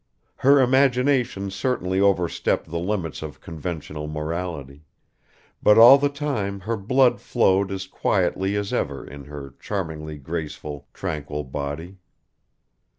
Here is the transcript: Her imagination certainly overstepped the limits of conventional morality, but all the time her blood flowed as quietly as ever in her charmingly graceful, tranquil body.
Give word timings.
Her 0.37 0.59
imagination 0.59 1.51
certainly 1.51 1.99
overstepped 2.01 2.71
the 2.71 2.79
limits 2.79 3.21
of 3.21 3.39
conventional 3.39 4.07
morality, 4.07 4.81
but 5.61 5.77
all 5.77 5.99
the 5.99 6.09
time 6.09 6.61
her 6.61 6.75
blood 6.75 7.21
flowed 7.21 7.71
as 7.71 7.85
quietly 7.85 8.55
as 8.55 8.73
ever 8.73 9.05
in 9.05 9.25
her 9.25 9.53
charmingly 9.59 10.17
graceful, 10.17 10.87
tranquil 10.91 11.43
body. 11.43 11.99